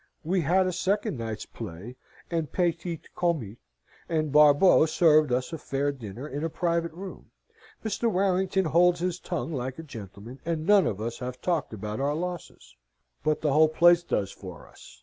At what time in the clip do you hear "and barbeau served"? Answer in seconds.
4.09-5.31